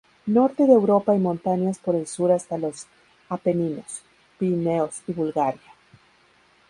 [0.25, 2.87] Norte de Europa y montañas por el sur hasta los
[3.29, 4.01] Apeninos,
[4.39, 5.61] Pirineos y Bulgaria.